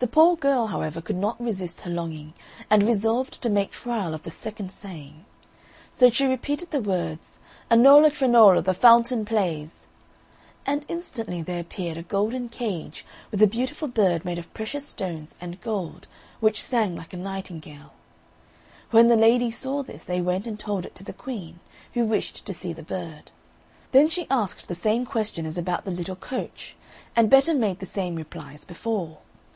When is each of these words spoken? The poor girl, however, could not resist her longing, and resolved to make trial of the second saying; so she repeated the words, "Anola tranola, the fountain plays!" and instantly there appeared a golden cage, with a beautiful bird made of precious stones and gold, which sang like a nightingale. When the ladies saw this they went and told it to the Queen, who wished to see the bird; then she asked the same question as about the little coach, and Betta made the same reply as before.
The 0.00 0.08
poor 0.08 0.36
girl, 0.36 0.66
however, 0.66 1.00
could 1.00 1.16
not 1.16 1.40
resist 1.40 1.82
her 1.82 1.90
longing, 1.90 2.34
and 2.68 2.82
resolved 2.82 3.40
to 3.40 3.48
make 3.48 3.70
trial 3.70 4.12
of 4.12 4.22
the 4.24 4.30
second 4.30 4.70
saying; 4.72 5.24
so 5.94 6.10
she 6.10 6.26
repeated 6.26 6.72
the 6.72 6.80
words, 6.80 7.38
"Anola 7.70 8.10
tranola, 8.12 8.62
the 8.62 8.74
fountain 8.74 9.24
plays!" 9.24 9.86
and 10.66 10.84
instantly 10.88 11.40
there 11.42 11.60
appeared 11.60 11.96
a 11.96 12.02
golden 12.02 12.50
cage, 12.50 13.06
with 13.30 13.40
a 13.40 13.46
beautiful 13.46 13.86
bird 13.88 14.24
made 14.26 14.38
of 14.38 14.52
precious 14.52 14.84
stones 14.86 15.36
and 15.40 15.60
gold, 15.62 16.06
which 16.40 16.62
sang 16.62 16.94
like 16.96 17.14
a 17.14 17.16
nightingale. 17.16 17.92
When 18.90 19.06
the 19.06 19.16
ladies 19.16 19.56
saw 19.58 19.82
this 19.82 20.02
they 20.04 20.20
went 20.20 20.46
and 20.48 20.58
told 20.58 20.84
it 20.84 20.94
to 20.96 21.04
the 21.04 21.14
Queen, 21.14 21.60
who 21.94 22.04
wished 22.04 22.44
to 22.44 22.52
see 22.52 22.74
the 22.74 22.82
bird; 22.82 23.30
then 23.92 24.08
she 24.08 24.26
asked 24.30 24.66
the 24.68 24.74
same 24.74 25.06
question 25.06 25.46
as 25.46 25.56
about 25.56 25.84
the 25.86 25.90
little 25.92 26.16
coach, 26.16 26.76
and 27.16 27.30
Betta 27.30 27.54
made 27.54 27.78
the 27.78 27.86
same 27.86 28.16
reply 28.16 28.52
as 28.52 28.66
before. 28.66 29.18